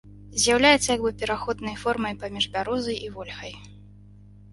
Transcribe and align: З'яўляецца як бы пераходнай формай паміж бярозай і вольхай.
З'яўляецца 0.43 0.85
як 0.95 1.03
бы 1.07 1.11
пераходнай 1.23 1.75
формай 1.81 2.13
паміж 2.23 2.47
бярозай 2.57 2.97
і 3.09 3.11
вольхай. 3.19 3.53